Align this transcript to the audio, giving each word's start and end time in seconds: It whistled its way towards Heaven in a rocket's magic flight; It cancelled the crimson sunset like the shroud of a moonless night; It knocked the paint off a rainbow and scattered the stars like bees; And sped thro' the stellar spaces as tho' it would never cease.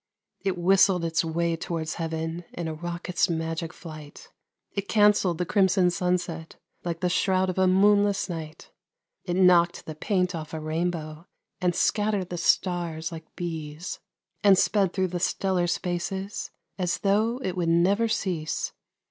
It 0.39 0.57
whistled 0.57 1.05
its 1.05 1.23
way 1.23 1.55
towards 1.55 1.93
Heaven 1.93 2.43
in 2.53 2.67
a 2.67 2.73
rocket's 2.73 3.29
magic 3.29 3.71
flight; 3.71 4.31
It 4.71 4.87
cancelled 4.87 5.37
the 5.37 5.45
crimson 5.45 5.91
sunset 5.91 6.55
like 6.83 7.01
the 7.01 7.07
shroud 7.07 7.51
of 7.51 7.59
a 7.59 7.67
moonless 7.67 8.27
night; 8.27 8.71
It 9.25 9.35
knocked 9.35 9.85
the 9.85 9.93
paint 9.93 10.33
off 10.33 10.55
a 10.55 10.59
rainbow 10.59 11.27
and 11.59 11.75
scattered 11.75 12.29
the 12.29 12.39
stars 12.39 13.11
like 13.11 13.35
bees; 13.35 13.99
And 14.43 14.57
sped 14.57 14.93
thro' 14.93 15.05
the 15.05 15.19
stellar 15.19 15.67
spaces 15.67 16.49
as 16.79 16.97
tho' 16.97 17.37
it 17.43 17.55
would 17.55 17.69
never 17.69 18.07
cease. 18.07 18.73